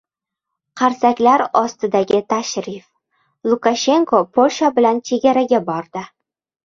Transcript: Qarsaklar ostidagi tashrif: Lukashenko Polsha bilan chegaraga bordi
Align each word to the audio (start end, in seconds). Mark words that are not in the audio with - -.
Qarsaklar 0.79 1.43
ostidagi 1.59 2.21
tashrif: 2.33 2.87
Lukashenko 3.51 4.23
Polsha 4.39 4.75
bilan 4.79 5.03
chegaraga 5.11 5.61
bordi 5.69 6.07